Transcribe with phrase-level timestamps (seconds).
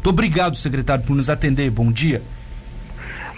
[0.00, 1.70] Muito obrigado, secretário, por nos atender.
[1.70, 2.22] Bom dia.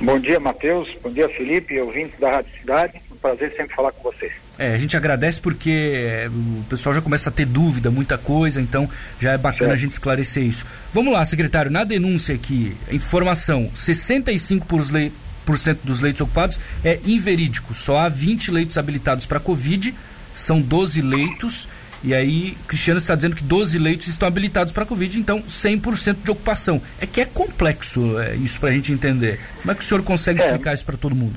[0.00, 0.88] Bom dia, Matheus.
[1.02, 3.02] Bom dia, Felipe, ouvintes da Rádio Cidade.
[3.10, 4.32] Um prazer sempre falar com vocês.
[4.56, 8.60] É, a gente agradece porque é, o pessoal já começa a ter dúvida, muita coisa,
[8.60, 8.88] então
[9.20, 9.72] já é bacana certo.
[9.72, 10.64] a gente esclarecer isso.
[10.94, 15.10] Vamos lá, secretário, na denúncia aqui, informação: 65%
[15.82, 17.74] dos leitos ocupados é inverídico.
[17.74, 19.92] Só há 20 leitos habilitados para Covid,
[20.32, 21.68] são 12 leitos.
[22.04, 26.30] E aí, Cristiano está dizendo que 12 leitos estão habilitados para Covid, então 100% de
[26.30, 26.82] ocupação.
[27.00, 29.38] É que é complexo é, isso para a gente entender.
[29.60, 30.46] Como é que o senhor consegue é.
[30.46, 31.36] explicar isso para todo mundo?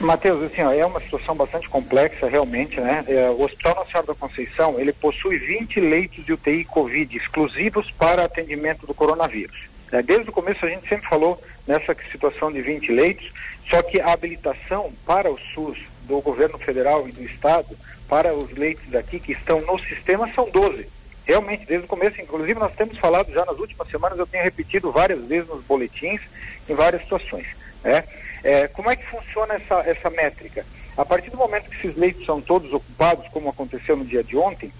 [0.00, 3.02] Matheus, assim, ó, é uma situação bastante complexa, realmente, né?
[3.06, 8.24] É, o Hospital Nacional da Conceição, ele possui 20 leitos de UTI Covid exclusivos para
[8.24, 9.56] atendimento do coronavírus.
[9.92, 13.30] É, desde o começo a gente sempre falou nessa situação de 20 leitos,
[13.70, 17.76] só que a habilitação para o SUS do governo federal e do estado
[18.08, 20.88] para os leitos aqui que estão no sistema são 12.
[21.24, 24.92] Realmente, desde o começo, inclusive nós temos falado já nas últimas semanas, eu tenho repetido
[24.92, 26.20] várias vezes nos boletins,
[26.68, 27.46] em várias situações.
[27.82, 28.04] Né?
[28.44, 30.64] É, como é que funciona essa, essa métrica?
[30.96, 34.36] A partir do momento que esses leitos são todos ocupados, como aconteceu no dia de
[34.36, 34.72] ontem,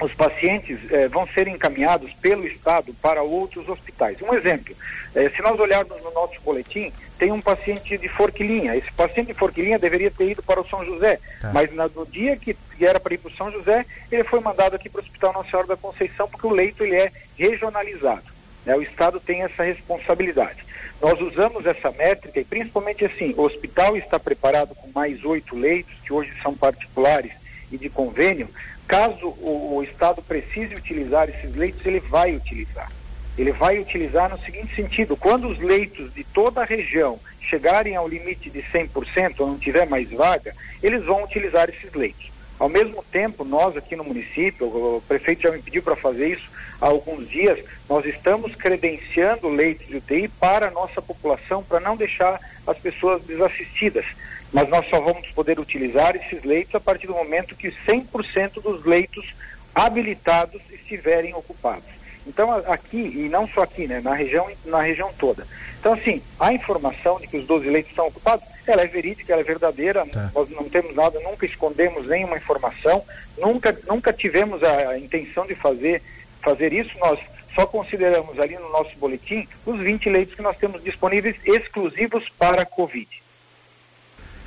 [0.00, 4.20] os pacientes eh, vão ser encaminhados pelo Estado para outros hospitais.
[4.20, 4.74] Um exemplo,
[5.14, 8.76] eh, se nós olharmos no nosso boletim, tem um paciente de Forquilinha.
[8.76, 11.50] Esse paciente de Forquilinha deveria ter ido para o São José, tá.
[11.52, 14.76] mas na, no dia que era para ir para o São José, ele foi mandado
[14.76, 18.24] aqui para o Hospital Nossa Senhora da Conceição, porque o leito ele é regionalizado.
[18.66, 18.76] Né?
[18.76, 20.66] O Estado tem essa responsabilidade.
[21.00, 25.94] Nós usamos essa métrica e principalmente assim, o hospital está preparado com mais oito leitos,
[26.04, 27.32] que hoje são particulares
[27.70, 28.48] e de convênio,
[28.86, 32.90] Caso o, o Estado precise utilizar esses leitos, ele vai utilizar.
[33.36, 38.08] Ele vai utilizar no seguinte sentido: quando os leitos de toda a região chegarem ao
[38.08, 42.30] limite de 100% ou não tiver mais vaga, eles vão utilizar esses leitos.
[42.58, 46.50] Ao mesmo tempo, nós aqui no município, o prefeito já me pediu para fazer isso
[46.80, 51.96] há alguns dias, nós estamos credenciando leitos de UTI para a nossa população, para não
[51.96, 54.06] deixar as pessoas desassistidas
[54.52, 58.84] mas nós só vamos poder utilizar esses leitos a partir do momento que 100% dos
[58.84, 59.34] leitos
[59.74, 61.96] habilitados estiverem ocupados.
[62.26, 65.46] Então aqui, e não só aqui, né, na região, na região toda.
[65.78, 69.42] Então assim, a informação de que os 12 leitos estão ocupados, ela é verídica, ela
[69.42, 70.30] é verdadeira, tá.
[70.34, 73.04] nós não temos nada, nunca escondemos nenhuma informação,
[73.38, 76.02] nunca, nunca tivemos a, intenção de fazer,
[76.42, 77.20] fazer isso, nós
[77.54, 82.62] só consideramos ali no nosso boletim os 20 leitos que nós temos disponíveis exclusivos para
[82.62, 83.08] a Covid.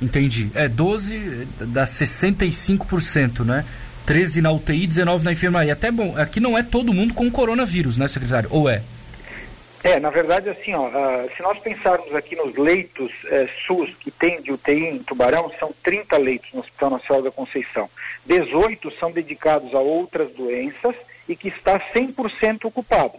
[0.00, 0.50] Entendi.
[0.54, 3.64] É 12 dá 65%, né?
[4.06, 5.72] 13 na UTI, 19 na enfermaria.
[5.72, 8.48] Até bom, aqui não é todo mundo com coronavírus, né, secretário?
[8.50, 8.82] Ou é?
[9.82, 14.10] É, na verdade, assim, ó, uh, se nós pensarmos aqui nos leitos uh, SUS que
[14.10, 17.88] tem de UTI em Tubarão, são 30 leitos no Hospital Nacional da Conceição.
[18.26, 20.94] 18 são dedicados a outras doenças
[21.26, 23.14] e que está 100% ocupado,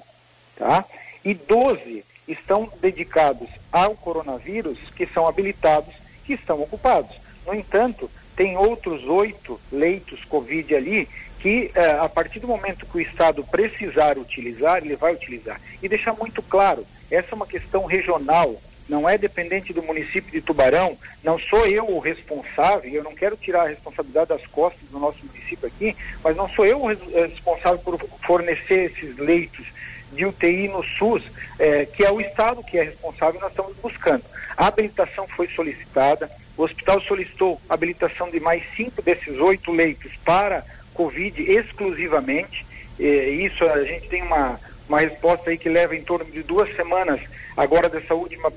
[0.56, 0.86] tá?
[1.26, 6.01] E 12 estão dedicados ao coronavírus, que são habilitados
[6.36, 7.16] que estão ocupados.
[7.46, 11.08] No entanto, tem outros oito leitos Covid ali
[11.40, 15.60] que, eh, a partir do momento que o Estado precisar utilizar, ele vai utilizar.
[15.82, 20.42] E deixar muito claro, essa é uma questão regional, não é dependente do município de
[20.42, 25.00] Tubarão, não sou eu o responsável, eu não quero tirar a responsabilidade das costas do
[25.00, 29.66] nosso município aqui, mas não sou eu o responsável por fornecer esses leitos
[30.12, 31.24] de UTI no SUS,
[31.60, 34.24] eh, que é o Estado que é responsável nós estamos buscando.
[34.58, 40.64] A habilitação foi solicitada, o hospital solicitou habilitação de mais cinco desses oito leitos para
[40.94, 42.66] Covid exclusivamente.
[43.00, 47.20] Isso a gente tem uma, uma resposta aí que leva em torno de duas semanas
[47.58, 48.54] agora dessa última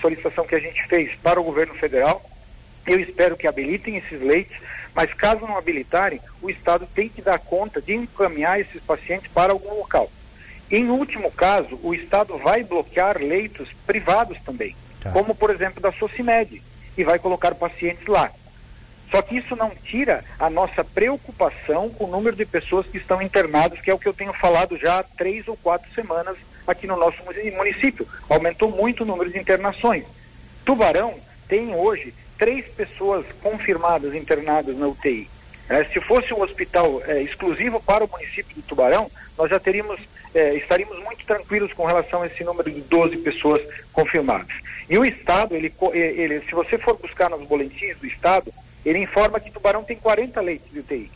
[0.00, 2.22] solicitação que a gente fez para o governo federal.
[2.86, 4.56] Eu espero que habilitem esses leitos,
[4.94, 9.52] mas caso não habilitarem, o Estado tem que dar conta de encaminhar esses pacientes para
[9.52, 10.10] algum local.
[10.70, 15.10] Em último caso, o Estado vai bloquear leitos privados também, tá.
[15.10, 16.62] como por exemplo da Socimed,
[16.96, 18.30] e vai colocar pacientes lá.
[19.10, 23.22] Só que isso não tira a nossa preocupação com o número de pessoas que estão
[23.22, 26.86] internadas, que é o que eu tenho falado já há três ou quatro semanas aqui
[26.86, 27.18] no nosso
[27.56, 28.06] município.
[28.28, 30.04] Aumentou muito o número de internações.
[30.64, 31.14] Tubarão
[31.48, 35.30] tem hoje três pessoas confirmadas internadas na UTI.
[35.68, 40.00] É, se fosse um hospital é, exclusivo para o município de Tubarão, nós já teríamos,
[40.36, 44.54] é, estaríamos muito tranquilos com relação a esse número de 12 pessoas confirmadas.
[44.88, 48.52] E o Estado, ele, ele, se você for buscar nos boletins do Estado,
[48.84, 51.10] ele informa que Tubarão tem 40 leitos de UTI.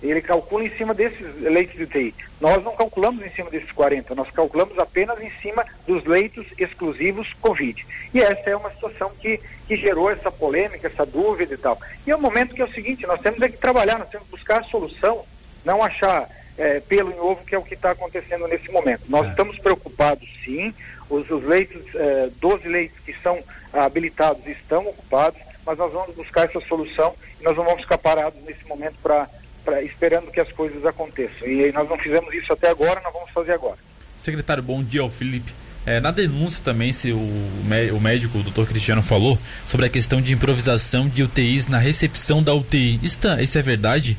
[0.00, 2.14] Ele calcula em cima desses leitos de UTI.
[2.40, 7.32] Nós não calculamos em cima desses 40, nós calculamos apenas em cima dos leitos exclusivos
[7.40, 7.84] Covid.
[8.14, 11.78] E essa é uma situação que, que gerou essa polêmica, essa dúvida e tal.
[12.06, 14.26] E é um momento que é o seguinte, nós temos é que trabalhar, nós temos
[14.26, 15.24] que buscar a solução,
[15.64, 19.02] não achar é, pelo em ovo, que é o que está acontecendo nesse momento.
[19.08, 19.30] Nós é.
[19.30, 20.74] estamos preocupados, sim,
[21.08, 26.48] os, os leitos, é, 12 leitos que são habilitados estão ocupados, mas nós vamos buscar
[26.48, 29.28] essa solução e nós não vamos ficar parados nesse momento para
[29.82, 31.46] esperando que as coisas aconteçam.
[31.46, 33.78] E nós não fizemos isso até agora, nós vamos fazer agora.
[34.16, 35.52] Secretário, bom dia, o Felipe.
[35.84, 40.20] É, na denúncia também, se o, o médico, o doutor Cristiano, falou sobre a questão
[40.20, 43.00] de improvisação de UTIs na recepção da UTI.
[43.02, 44.16] Isso, tá, isso é verdade?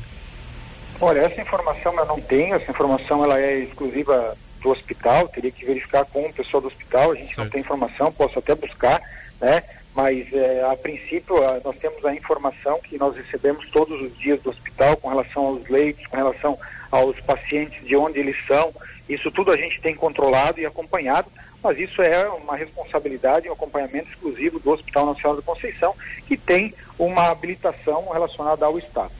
[1.00, 5.64] Olha, essa informação eu não tenho, essa informação ela é exclusiva do hospital, teria que
[5.64, 7.38] verificar com o pessoal do hospital, a gente certo.
[7.40, 9.00] não tem informação, posso até buscar,
[9.40, 9.62] né?
[9.94, 14.40] Mas é, a princípio a, nós temos a informação que nós recebemos todos os dias
[14.40, 16.58] do hospital com relação aos leitos, com relação
[16.90, 18.72] aos pacientes, de onde eles são,
[19.08, 21.30] isso tudo a gente tem controlado e acompanhado,
[21.62, 25.94] mas isso é uma responsabilidade, um acompanhamento exclusivo do Hospital Nacional da Conceição,
[26.26, 29.12] que tem uma habilitação relacionada ao Estado.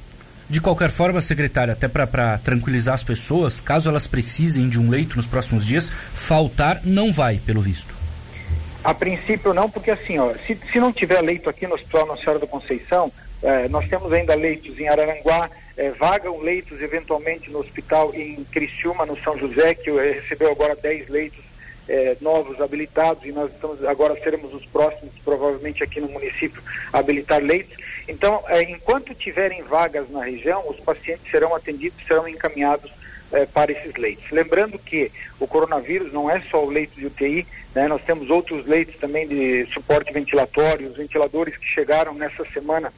[0.49, 5.17] De qualquer forma, secretário, até para tranquilizar as pessoas, caso elas precisem de um leito
[5.17, 7.94] nos próximos dias, faltar não vai, pelo visto.
[8.82, 12.20] A princípio não, porque assim, ó, se, se não tiver leito aqui no Hospital Nossa
[12.20, 13.11] Senhora da Conceição,
[13.43, 19.06] eh, nós temos ainda leitos em Araranguá, eh, vagam leitos eventualmente no hospital em Criciúma,
[19.06, 21.43] no São José, que recebeu agora 10 leitos
[21.88, 27.42] eh, novos habilitados e nós estamos agora seremos os próximos, provavelmente aqui no município, habilitar
[27.42, 27.76] leitos.
[28.08, 32.90] Então, eh, enquanto tiverem vagas na região, os pacientes serão atendidos, serão encaminhados
[33.32, 34.31] eh, para esses leitos.
[34.31, 35.10] Lembrando que
[35.40, 37.88] o coronavírus não é só o leito de UTI, né?
[37.88, 42.92] nós temos outros leitos também de suporte ventilatório, os ventiladores que chegaram nessa semana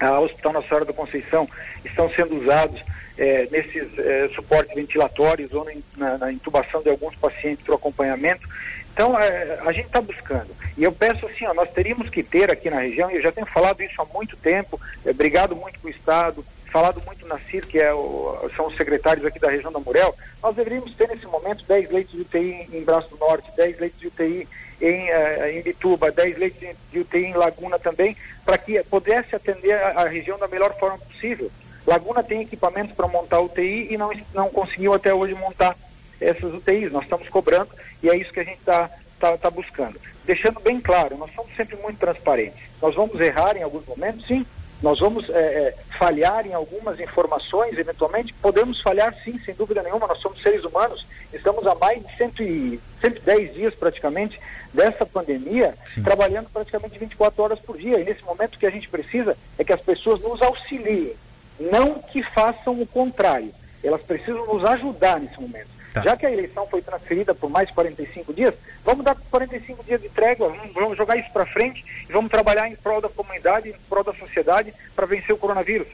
[0.00, 1.48] ao Hospital Nossa Senhora da Conceição
[1.84, 2.82] estão sendo usados
[3.16, 5.66] eh, nesses eh, suportes ventilatórios ou
[5.96, 8.48] na, na, intubação de alguns pacientes para o acompanhamento.
[8.92, 10.54] Então, eh, a gente está buscando.
[10.76, 13.32] E eu peço assim, ó, nós teríamos que ter aqui na região, e eu já
[13.32, 17.66] tenho falado isso há muito tempo, obrigado muito para o Estado, falado muito na CIR,
[17.66, 21.26] que é o, são os secretários aqui da região da Murel, nós deveríamos ter nesse
[21.26, 24.48] momento 10 leitos de UTI em Braço do Norte, 10 leitos de UTI
[24.80, 29.72] em, uh, em Bituba, 10 leitos de UTI em Laguna também, para que pudesse atender
[29.74, 31.50] a, a, região da melhor forma possível.
[31.86, 35.76] Laguna tem equipamentos para montar UTI e não, não conseguiu até hoje montar
[36.20, 36.92] essas UTIs.
[36.92, 37.70] Nós estamos cobrando
[38.02, 40.00] e é isso que a gente está tá, tá buscando.
[40.24, 42.60] Deixando bem claro, nós somos sempre muito transparentes.
[42.80, 44.44] Nós vamos errar em alguns momentos, sim,
[44.82, 50.06] nós vamos é, é, falhar em algumas informações, eventualmente, podemos falhar sim, sem dúvida nenhuma,
[50.06, 54.40] nós somos seres humanos, estamos há mais de 100 110 dias praticamente
[54.72, 56.02] dessa pandemia, sim.
[56.02, 57.98] trabalhando praticamente 24 horas por dia.
[57.98, 61.14] E nesse momento o que a gente precisa é que as pessoas nos auxiliem,
[61.58, 63.52] não que façam o contrário.
[63.82, 65.77] Elas precisam nos ajudar nesse momento.
[65.92, 66.02] Tá.
[66.02, 68.54] Já que a eleição foi transferida por mais 45 dias,
[68.84, 72.68] vamos dar 45 dias de trégua, vamos, vamos jogar isso para frente e vamos trabalhar
[72.68, 75.88] em prol da comunidade, em prol da sociedade para vencer o coronavírus.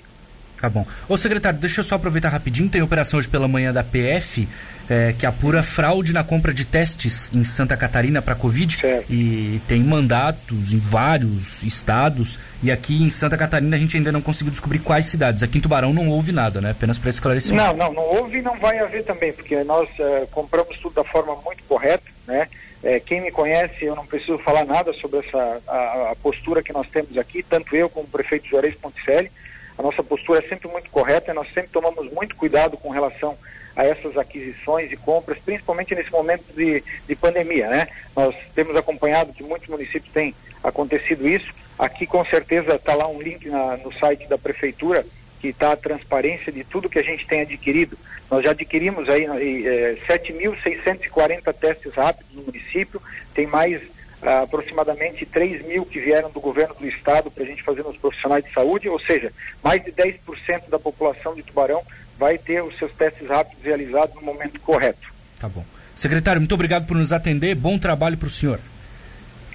[0.64, 0.87] Tá bom.
[1.06, 4.49] Ô secretário, deixa eu só aproveitar rapidinho, tem operação hoje pela manhã da PF
[4.88, 9.12] é, que apura fraude na compra de testes em Santa Catarina para Covid certo.
[9.12, 14.22] e tem mandatos em vários estados e aqui em Santa Catarina a gente ainda não
[14.22, 15.43] conseguiu descobrir quais cidades.
[15.43, 16.70] Aqui em Tubarão não houve nada, né?
[16.70, 17.55] Apenas para esclarecer.
[17.55, 21.05] Não, não, não houve e não vai haver também, porque nós uh, compramos tudo da
[21.05, 22.49] forma muito correta, né?
[22.82, 26.72] É, quem me conhece, eu não preciso falar nada sobre essa a, a, postura que
[26.72, 29.31] nós temos aqui, tanto eu como o prefeito Juarez Ponticelli.
[29.79, 33.37] A nossa postura é sempre muito correta e nós sempre tomamos muito cuidado com relação
[33.76, 37.88] a essas aquisições e compras, principalmente nesse momento de, de pandemia, né?
[38.15, 41.52] Nós temos acompanhado que muitos municípios têm acontecido isso.
[41.78, 45.04] Aqui com certeza está lá um link na, no site da prefeitura
[45.40, 47.99] que está a transparência de tudo que a gente tem adquirido.
[48.31, 53.02] Nós já adquirimos aí é, 7.640 testes rápidos no município,
[53.35, 53.83] tem mais
[54.25, 58.45] aproximadamente 3 mil que vieram do governo do estado para a gente fazer nos profissionais
[58.45, 61.83] de saúde, ou seja, mais de 10% da população de Tubarão
[62.19, 65.12] vai ter os seus testes rápidos realizados no momento correto.
[65.38, 65.64] Tá bom.
[65.95, 67.54] Secretário, muito obrigado por nos atender.
[67.54, 68.59] Bom trabalho para o senhor.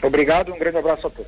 [0.01, 1.27] Obrigado, um grande abraço a todos.